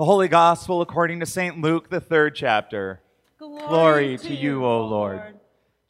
[0.00, 1.60] The Holy Gospel according to St.
[1.60, 3.02] Luke, the third chapter.
[3.38, 5.38] Glory, Glory to you, O Lord.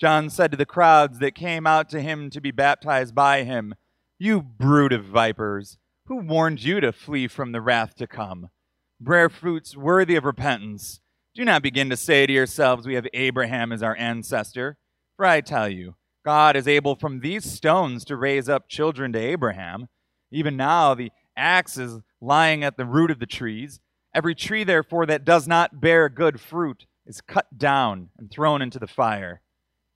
[0.00, 3.73] John said to the crowds that came out to him to be baptized by him,
[4.18, 8.50] You brood of vipers, who warned you to flee from the wrath to come?
[8.98, 11.01] Bear fruits worthy of repentance.
[11.37, 14.77] Do not begin to say to yourselves, We have Abraham as our ancestor.
[15.15, 19.21] For I tell you, God is able from these stones to raise up children to
[19.21, 19.87] Abraham.
[20.33, 23.79] Even now, the axe is lying at the root of the trees.
[24.15, 28.79] Every tree, therefore, that does not bear good fruit is cut down and thrown into
[28.79, 29.41] the fire.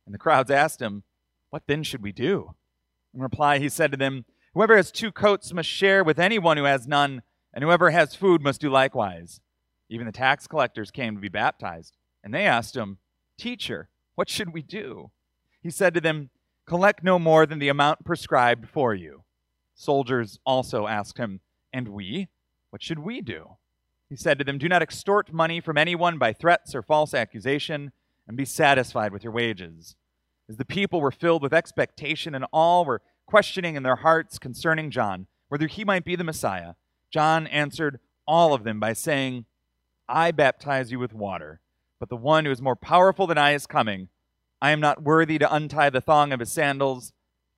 [0.07, 1.03] And the crowds asked him,
[1.51, 2.55] What then should we do?
[3.15, 4.25] In reply, he said to them,
[4.55, 7.23] Whoever has two coats must share with anyone who has none,
[7.53, 9.41] and whoever has food must do likewise.
[9.89, 12.99] Even the tax collectors came to be baptized, and they asked him,
[13.37, 15.11] Teacher, what should we do?
[15.61, 16.31] He said to them,
[16.67, 19.25] Collect no more than the amount prescribed for you.
[19.75, 21.41] Soldiers also asked him,
[21.73, 22.29] And we?
[22.71, 23.57] What should we do?
[24.09, 27.93] He said to them, Do not extort money from anyone by threats or false accusation,
[28.27, 29.97] and be satisfied with your wages.
[30.49, 34.91] As the people were filled with expectation and all were questioning in their hearts concerning
[34.91, 36.75] John, whether he might be the Messiah,
[37.11, 39.47] John answered all of them by saying,
[40.09, 41.61] I baptize you with water,
[41.99, 44.09] but the one who is more powerful than I is coming.
[44.61, 47.13] I am not worthy to untie the thong of his sandals.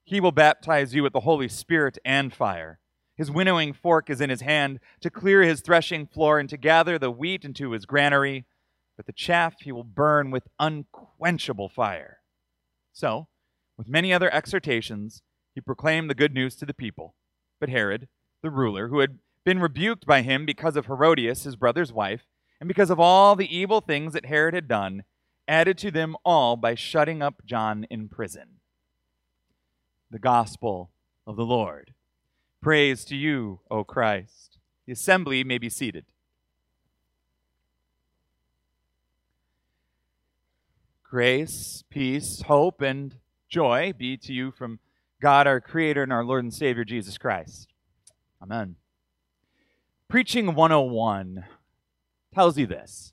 [0.05, 2.79] He will baptize you with the Holy Spirit and fire.
[3.17, 6.99] His winnowing fork is in his hand to clear his threshing floor and to gather
[6.99, 8.45] the wheat into his granary,
[8.97, 12.19] but the chaff he will burn with unquenchable fire.
[12.93, 13.29] So,
[13.79, 15.23] with many other exhortations,
[15.55, 17.15] he proclaimed the good news to the people.
[17.59, 18.09] But Herod,
[18.43, 22.27] the ruler, who had been rebuked by him because of Herodias, his brother's wife,
[22.61, 25.05] and because of all the evil things that Herod had done,
[25.49, 28.61] added to them all by shutting up John in prison.
[30.11, 30.91] The Gospel
[31.27, 31.95] of the Lord.
[32.67, 34.59] Praise to you, O Christ.
[34.87, 36.05] The assembly may be seated.
[41.09, 43.15] Grace, peace, hope, and
[43.49, 44.81] joy be to you from
[45.23, 47.69] God our Creator and our Lord and Savior Jesus Christ.
[48.43, 48.75] Amen.
[50.09, 51.45] Preaching 101
[52.35, 53.13] tells you this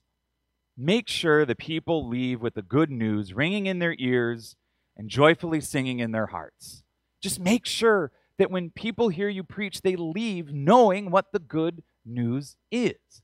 [0.75, 4.55] make sure the people leave with the good news ringing in their ears
[4.97, 6.81] and joyfully singing in their hearts.
[7.21, 11.83] Just make sure that when people hear you preach, they leave knowing what the good
[12.05, 13.21] news is.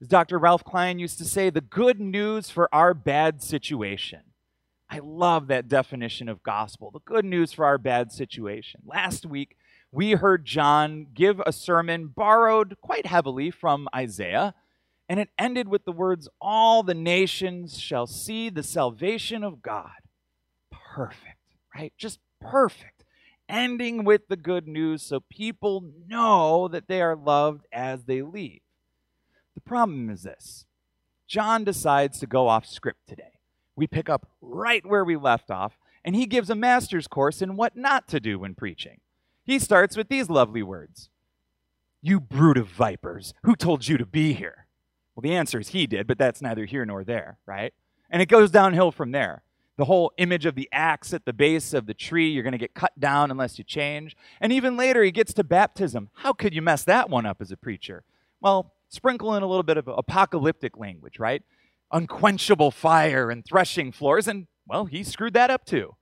[0.00, 0.38] As Dr.
[0.38, 4.20] Ralph Klein used to say, the good news for our bad situation.
[4.88, 8.80] I love that definition of gospel, the good news for our bad situation.
[8.84, 9.56] Last week,
[9.92, 14.54] we heard John give a sermon borrowed quite heavily from Isaiah,
[15.08, 19.90] and it ended with the words, All the nations shall see the salvation of God.
[20.72, 21.38] Perfect,
[21.74, 21.92] right?
[21.96, 22.99] Just perfect
[23.50, 28.60] ending with the good news so people know that they are loved as they leave.
[29.54, 30.64] The problem is this
[31.26, 33.40] John decides to go off script today.
[33.76, 37.56] We pick up right where we left off, and he gives a master's course in
[37.56, 39.00] what not to do when preaching.
[39.44, 41.10] He starts with these lovely words
[42.00, 44.66] You brood of vipers, who told you to be here?
[45.14, 47.74] Well, the answer is he did, but that's neither here nor there, right?
[48.08, 49.42] And it goes downhill from there
[49.80, 52.28] the whole image of the axe at the base of the tree.
[52.28, 54.14] You're going to get cut down unless you change.
[54.38, 56.10] And even later, he gets to baptism.
[56.16, 58.04] How could you mess that one up as a preacher?
[58.42, 61.42] Well, sprinkle in a little bit of apocalyptic language, right?
[61.90, 64.28] Unquenchable fire and threshing floors.
[64.28, 65.96] And, well, he screwed that up too,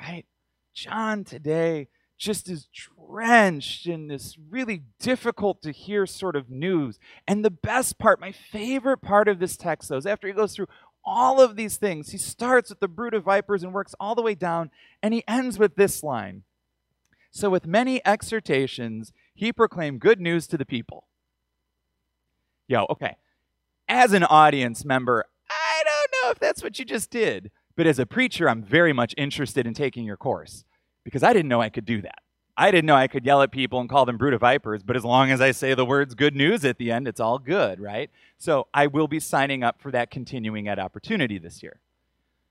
[0.00, 0.26] right?
[0.74, 1.86] John today
[2.18, 6.98] just is drenched in this really difficult to hear sort of news.
[7.28, 10.54] And the best part, my favorite part of this text, though, is after he goes
[10.54, 10.66] through
[11.04, 12.10] all of these things.
[12.10, 14.70] He starts with the brood of vipers and works all the way down,
[15.02, 16.42] and he ends with this line.
[17.30, 21.06] So, with many exhortations, he proclaimed good news to the people.
[22.68, 23.16] Yo, okay.
[23.88, 27.98] As an audience member, I don't know if that's what you just did, but as
[27.98, 30.64] a preacher, I'm very much interested in taking your course
[31.04, 32.21] because I didn't know I could do that.
[32.56, 34.96] I didn't know I could yell at people and call them brood of vipers, but
[34.96, 37.80] as long as I say the words good news at the end, it's all good,
[37.80, 38.10] right?
[38.36, 41.80] So I will be signing up for that continuing ed opportunity this year.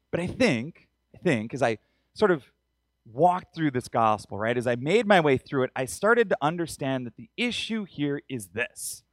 [0.10, 1.78] But I think, I think, as I
[2.14, 2.44] sort of
[3.12, 6.38] walked through this gospel, right, as I made my way through it, I started to
[6.42, 9.04] understand that the issue here is this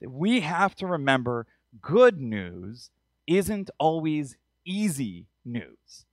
[0.00, 1.46] that we have to remember
[1.80, 2.90] good news
[3.26, 6.06] isn't always easy news.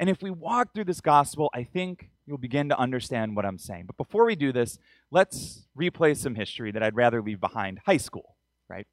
[0.00, 3.58] And if we walk through this gospel, I think you'll begin to understand what I'm
[3.58, 3.84] saying.
[3.84, 4.78] But before we do this,
[5.10, 8.34] let's replay some history that I'd rather leave behind high school,
[8.66, 8.86] right?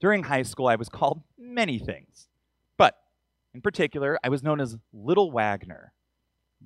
[0.00, 2.28] During high school, I was called many things.
[2.78, 2.96] But
[3.52, 5.92] in particular, I was known as Little Wagner.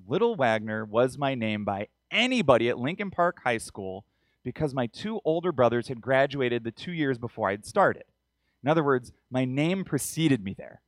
[0.06, 4.04] Little Wagner was my name by anybody at Lincoln Park High School
[4.44, 8.04] because my two older brothers had graduated the two years before I'd started.
[8.62, 10.80] In other words, my name preceded me there.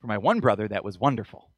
[0.00, 1.51] For my one brother, that was wonderful.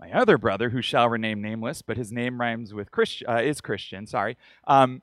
[0.00, 3.60] My other brother, who shall remain nameless, but his name rhymes with Christ, uh, is
[3.60, 4.36] Christian, sorry,
[4.66, 5.02] um,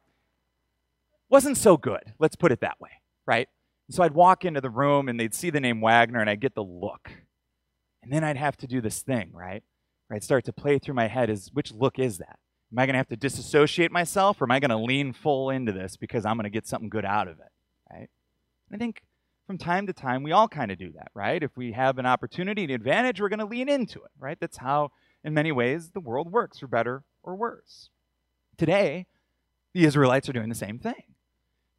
[1.29, 2.13] wasn't so good.
[2.17, 2.91] Let's put it that way,
[3.25, 3.49] right?
[3.89, 6.55] so I'd walk into the room and they'd see the name Wagner and I'd get
[6.55, 7.11] the look.
[8.01, 9.63] And then I'd have to do this thing, right?
[10.07, 12.39] Where I'd start to play through my head is which look is that?
[12.71, 15.49] Am I going to have to disassociate myself or am I going to lean full
[15.49, 17.51] into this because I'm going to get something good out of it,
[17.91, 18.09] right?
[18.71, 19.03] I think
[19.45, 21.41] from time to time we all kind of do that, right?
[21.41, 24.37] If we have an opportunity, an advantage, we're going to lean into it, right?
[24.39, 24.91] That's how,
[25.23, 27.89] in many ways, the world works, for better or worse.
[28.57, 29.05] Today,
[29.73, 31.15] the Israelites are doing the same thing.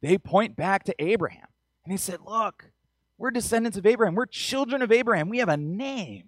[0.01, 1.47] They point back to Abraham
[1.83, 2.71] and he said, Look,
[3.17, 4.15] we're descendants of Abraham.
[4.15, 5.29] We're children of Abraham.
[5.29, 6.25] We have a name.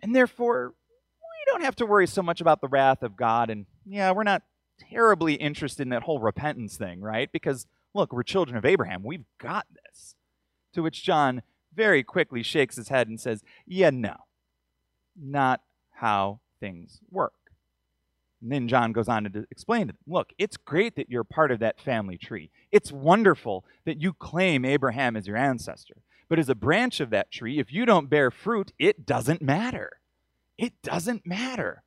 [0.00, 3.50] And therefore, we don't have to worry so much about the wrath of God.
[3.50, 4.42] And yeah, we're not
[4.78, 7.30] terribly interested in that whole repentance thing, right?
[7.32, 9.02] Because, look, we're children of Abraham.
[9.02, 10.14] We've got this.
[10.74, 11.42] To which John
[11.74, 14.16] very quickly shakes his head and says, Yeah, no,
[15.20, 15.60] not
[15.92, 17.32] how things work.
[18.42, 21.50] And then John goes on to explain to them look, it's great that you're part
[21.50, 22.50] of that family tree.
[22.72, 25.96] It's wonderful that you claim Abraham as your ancestor.
[26.28, 30.00] But as a branch of that tree, if you don't bear fruit, it doesn't matter.
[30.56, 31.82] It doesn't matter.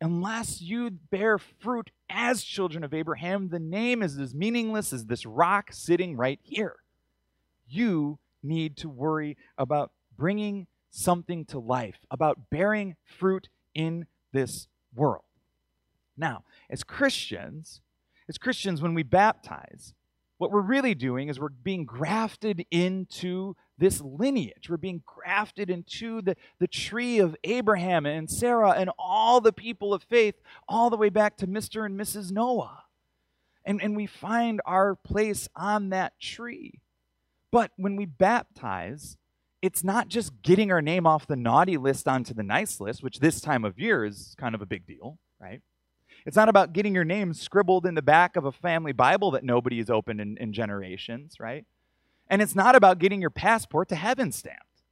[0.00, 5.26] Unless you bear fruit as children of Abraham, the name is as meaningless as this
[5.26, 6.76] rock sitting right here.
[7.66, 15.24] You need to worry about bringing something to life, about bearing fruit in this world.
[16.16, 17.80] Now, as Christians,
[18.28, 19.94] as Christians, when we baptize,
[20.38, 24.68] what we're really doing is we're being grafted into this lineage.
[24.68, 29.92] We're being grafted into the, the tree of Abraham and Sarah and all the people
[29.92, 30.34] of faith,
[30.68, 31.84] all the way back to Mr.
[31.84, 32.30] and Mrs.
[32.30, 32.84] Noah.
[33.64, 36.80] And, and we find our place on that tree.
[37.54, 39.16] But when we baptize,
[39.62, 43.20] it's not just getting our name off the naughty list onto the nice list, which
[43.20, 45.62] this time of year is kind of a big deal, right?
[46.26, 49.44] It's not about getting your name scribbled in the back of a family Bible that
[49.44, 51.64] nobody has opened in, in generations, right?
[52.28, 54.82] And it's not about getting your passport to heaven stamped.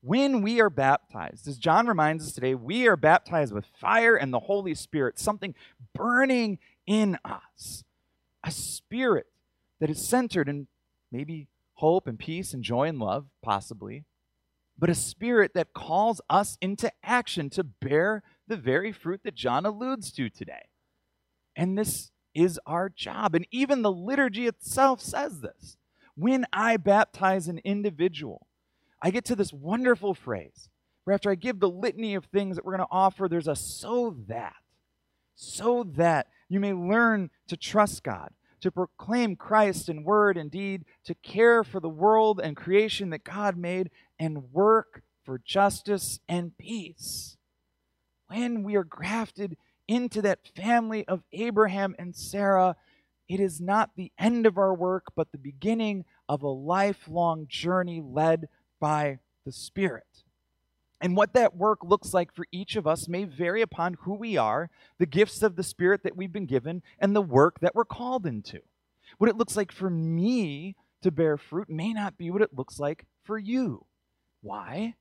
[0.00, 4.32] When we are baptized, as John reminds us today, we are baptized with fire and
[4.32, 5.56] the Holy Spirit, something
[5.92, 7.82] burning in us,
[8.44, 9.26] a spirit
[9.80, 10.68] that is centered in
[11.10, 14.04] maybe hope and peace and joy and love, possibly,
[14.78, 19.64] but a spirit that calls us into action to bear the very fruit that John
[19.64, 20.68] alludes to today.
[21.54, 23.34] And this is our job.
[23.34, 25.76] And even the liturgy itself says this.
[26.14, 28.46] When I baptize an individual,
[29.02, 30.68] I get to this wonderful phrase
[31.04, 33.56] where after I give the litany of things that we're going to offer, there's a
[33.56, 34.56] so that,
[35.34, 38.30] so that you may learn to trust God,
[38.60, 43.24] to proclaim Christ in word and deed, to care for the world and creation that
[43.24, 47.36] God made, and work for justice and peace
[48.28, 49.56] when we are grafted
[49.88, 52.76] into that family of Abraham and Sarah,
[53.28, 58.02] it is not the end of our work, but the beginning of a lifelong journey
[58.04, 58.48] led
[58.80, 60.24] by the Spirit.
[61.00, 64.36] And what that work looks like for each of us may vary upon who we
[64.36, 67.84] are, the gifts of the Spirit that we've been given, and the work that we're
[67.84, 68.60] called into.
[69.18, 72.78] What it looks like for me to bear fruit may not be what it looks
[72.78, 73.84] like for you.
[74.40, 74.94] Why?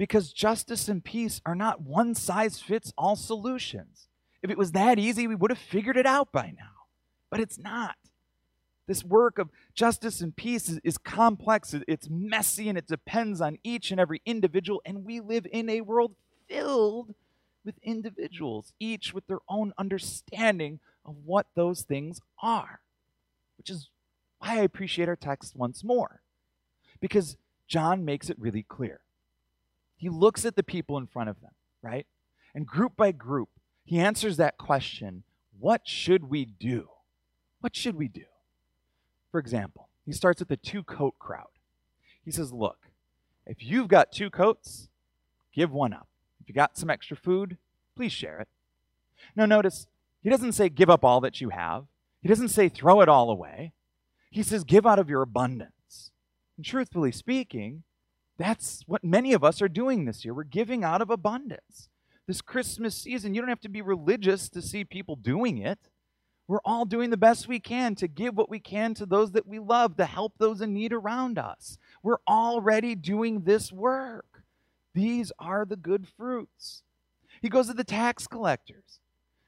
[0.00, 4.08] because justice and peace are not one size fits all solutions.
[4.42, 6.86] If it was that easy, we would have figured it out by now.
[7.28, 7.96] But it's not.
[8.90, 13.56] This work of justice and peace is, is, complex, it's messy, and it depends on
[13.62, 14.82] each and every individual.
[14.84, 16.16] And we live in a world
[16.48, 17.14] filled
[17.64, 22.80] with individuals, each with their own understanding of what those things are,
[23.58, 23.90] which is
[24.40, 26.20] why I appreciate our text once more.
[26.98, 27.36] Because
[27.68, 29.02] John makes it really clear.
[29.98, 32.08] He looks at the people in front of them, right?
[32.56, 33.50] And group by group,
[33.84, 35.22] he answers that question
[35.60, 36.88] what should we do?
[37.60, 38.24] What should we do?
[39.30, 41.48] For example, he starts with the two coat crowd.
[42.24, 42.88] He says, Look,
[43.46, 44.88] if you've got two coats,
[45.54, 46.08] give one up.
[46.40, 47.56] If you got some extra food,
[47.96, 48.48] please share it.
[49.36, 49.86] Now, notice,
[50.22, 51.86] he doesn't say give up all that you have,
[52.22, 53.72] he doesn't say throw it all away.
[54.30, 56.12] He says give out of your abundance.
[56.56, 57.82] And truthfully speaking,
[58.38, 60.32] that's what many of us are doing this year.
[60.32, 61.88] We're giving out of abundance.
[62.26, 65.78] This Christmas season, you don't have to be religious to see people doing it.
[66.50, 69.46] We're all doing the best we can to give what we can to those that
[69.46, 71.78] we love, to help those in need around us.
[72.02, 74.42] We're already doing this work.
[74.92, 76.82] These are the good fruits.
[77.40, 78.98] He goes to the tax collectors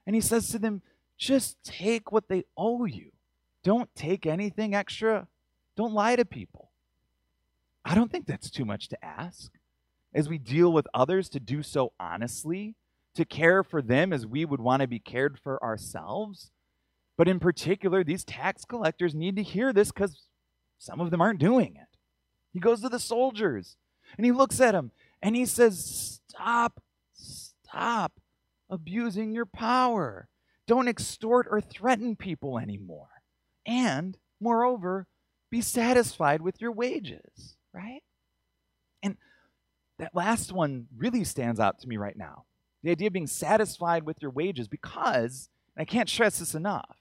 [0.06, 0.80] and he says to them,
[1.18, 3.10] just take what they owe you.
[3.64, 5.26] Don't take anything extra.
[5.76, 6.70] Don't lie to people.
[7.84, 9.50] I don't think that's too much to ask.
[10.14, 12.76] As we deal with others, to do so honestly,
[13.16, 16.52] to care for them as we would want to be cared for ourselves.
[17.16, 20.26] But in particular, these tax collectors need to hear this because
[20.78, 21.98] some of them aren't doing it.
[22.52, 23.76] He goes to the soldiers
[24.16, 24.90] and he looks at them
[25.20, 28.12] and he says, Stop, stop
[28.70, 30.28] abusing your power.
[30.66, 33.08] Don't extort or threaten people anymore.
[33.66, 35.06] And, moreover,
[35.50, 38.02] be satisfied with your wages, right?
[39.02, 39.16] And
[39.98, 42.44] that last one really stands out to me right now.
[42.82, 46.96] The idea of being satisfied with your wages, because, I can't stress this enough,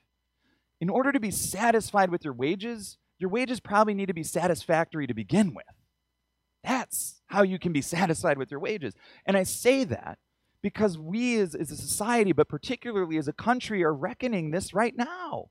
[0.81, 5.05] in order to be satisfied with your wages, your wages probably need to be satisfactory
[5.05, 5.65] to begin with.
[6.63, 8.95] That's how you can be satisfied with your wages.
[9.25, 10.17] And I say that
[10.61, 14.95] because we as, as a society, but particularly as a country, are reckoning this right
[14.97, 15.49] now.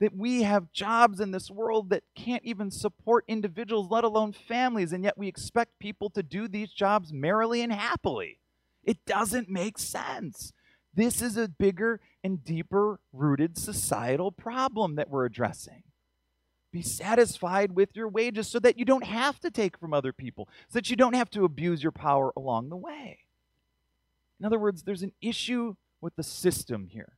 [0.00, 4.92] That we have jobs in this world that can't even support individuals, let alone families,
[4.92, 8.40] and yet we expect people to do these jobs merrily and happily.
[8.84, 10.52] It doesn't make sense.
[10.96, 15.82] This is a bigger and deeper rooted societal problem that we're addressing.
[16.72, 20.48] Be satisfied with your wages so that you don't have to take from other people,
[20.68, 23.18] so that you don't have to abuse your power along the way.
[24.40, 27.16] In other words, there's an issue with the system here.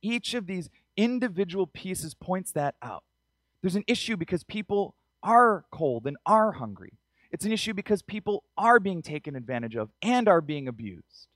[0.00, 3.02] Each of these individual pieces points that out.
[3.60, 6.94] There's an issue because people are cold and are hungry.
[7.32, 11.26] It's an issue because people are being taken advantage of and are being abused.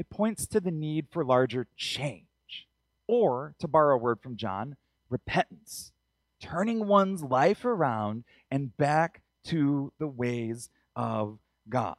[0.00, 2.66] It points to the need for larger change,
[3.06, 4.76] or, to borrow a word from John,
[5.10, 5.92] repentance,
[6.40, 11.38] turning one's life around and back to the ways of
[11.68, 11.96] God.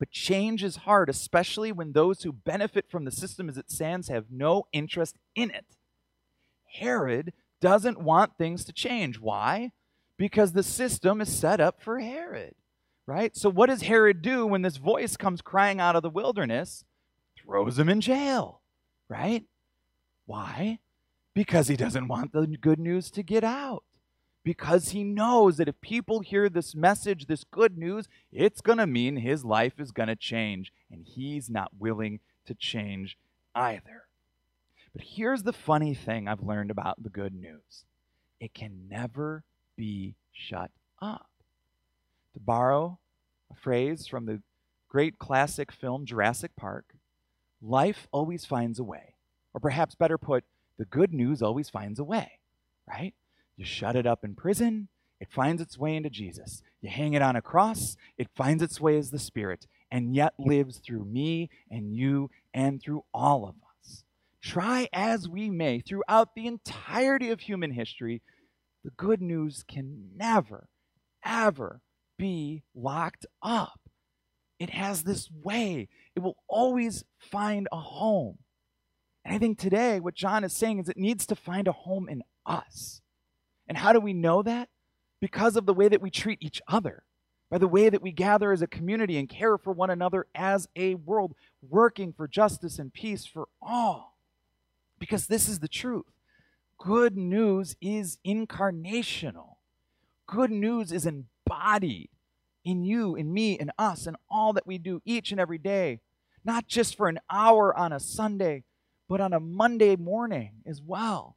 [0.00, 4.08] But change is hard, especially when those who benefit from the system as it stands
[4.08, 5.66] have no interest in it.
[6.64, 9.20] Herod doesn't want things to change.
[9.20, 9.70] Why?
[10.16, 12.56] Because the system is set up for Herod,
[13.08, 13.34] right?
[13.34, 16.84] So, what does Herod do when this voice comes crying out of the wilderness?
[17.42, 18.60] Throws him in jail,
[19.08, 19.44] right?
[20.26, 20.80] Why?
[21.32, 23.84] Because he doesn't want the good news to get out
[24.44, 28.86] because he knows that if people hear this message, this good news, it's going to
[28.86, 33.16] mean his life is going to change, and he's not willing to change
[33.54, 34.04] either.
[34.92, 37.84] But here's the funny thing I've learned about the good news
[38.38, 39.44] it can never
[39.76, 41.27] be shut up.
[42.38, 43.00] To borrow
[43.50, 44.40] a phrase from the
[44.88, 46.94] great classic film Jurassic Park,
[47.60, 49.16] life always finds a way.
[49.52, 50.44] Or perhaps better put,
[50.78, 52.38] the good news always finds a way,
[52.86, 53.12] right?
[53.56, 54.86] You shut it up in prison,
[55.18, 56.62] it finds its way into Jesus.
[56.80, 60.34] You hang it on a cross, it finds its way as the Spirit, and yet
[60.38, 64.04] lives through me and you and through all of us.
[64.40, 68.22] Try as we may throughout the entirety of human history,
[68.84, 70.68] the good news can never,
[71.24, 71.80] ever
[72.18, 73.80] be locked up.
[74.58, 78.38] It has this way, it will always find a home.
[79.24, 82.08] And I think today, what John is saying is it needs to find a home
[82.08, 83.00] in us.
[83.68, 84.68] And how do we know that?
[85.20, 87.02] Because of the way that we treat each other,
[87.50, 90.68] by the way that we gather as a community and care for one another as
[90.74, 91.34] a world,
[91.68, 94.16] working for justice and peace for all.
[94.98, 96.06] Because this is the truth.
[96.78, 99.56] Good news is incarnational.
[100.26, 101.06] Good news is
[101.48, 102.10] embodied
[102.64, 106.00] in you, in me, in us, in all that we do each and every day,
[106.44, 108.64] not just for an hour on a Sunday,
[109.08, 111.36] but on a Monday morning as well.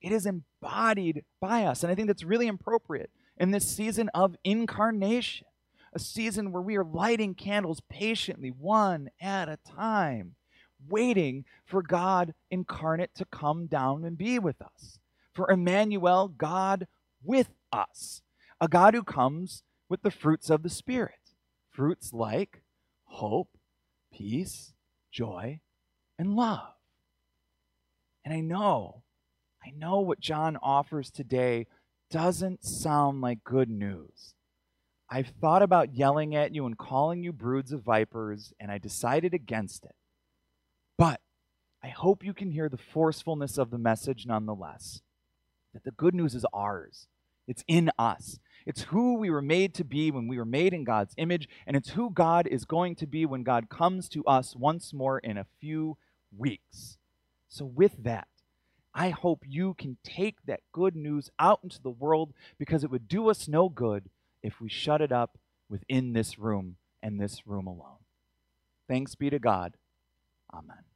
[0.00, 1.82] It is embodied by us.
[1.82, 5.46] And I think that's really appropriate in this season of incarnation,
[5.92, 10.34] a season where we are lighting candles patiently, one at a time,
[10.88, 14.98] waiting for God incarnate to come down and be with us.
[15.32, 16.86] For Emmanuel, God
[17.22, 18.22] with us,
[18.64, 21.34] a God who comes with the fruits of the Spirit,
[21.70, 22.62] fruits like
[23.04, 23.58] hope,
[24.10, 24.72] peace,
[25.12, 25.60] joy,
[26.18, 26.72] and love.
[28.24, 29.02] And I know
[29.64, 31.66] I know what John offers today
[32.10, 34.34] doesn't sound like good news.
[35.10, 39.32] I've thought about yelling at you and calling you broods of vipers, and I decided
[39.32, 39.94] against it.
[40.98, 41.20] But
[41.82, 45.02] I hope you can hear the forcefulness of the message nonetheless.
[45.72, 47.08] That the good news is ours,
[47.46, 48.38] it's in us.
[48.66, 51.76] It's who we were made to be when we were made in God's image, and
[51.76, 55.36] it's who God is going to be when God comes to us once more in
[55.36, 55.98] a few
[56.36, 56.96] weeks.
[57.48, 58.28] So, with that,
[58.94, 63.08] I hope you can take that good news out into the world because it would
[63.08, 64.08] do us no good
[64.42, 65.36] if we shut it up
[65.68, 67.98] within this room and this room alone.
[68.88, 69.76] Thanks be to God.
[70.52, 70.93] Amen.